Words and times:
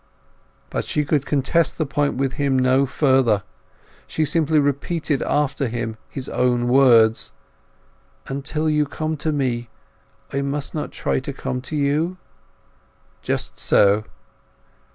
But 0.71 0.83
she 0.83 1.05
could 1.05 1.27
contest 1.27 1.77
the 1.77 1.85
point 1.85 2.15
with 2.15 2.33
him 2.41 2.57
no 2.57 2.87
further. 2.87 3.43
She 4.07 4.25
simply 4.25 4.57
repeated 4.57 5.21
after 5.21 5.67
him 5.67 5.95
his 6.09 6.27
own 6.27 6.67
words. 6.67 7.31
"Until 8.25 8.67
you 8.67 8.87
come 8.87 9.15
to 9.17 9.31
me 9.31 9.69
I 10.33 10.41
must 10.41 10.73
not 10.73 10.91
try 10.91 11.19
to 11.19 11.31
come 11.33 11.61
to 11.61 11.75
you?" 11.75 12.17
"Just 13.21 13.59
so." 13.59 14.03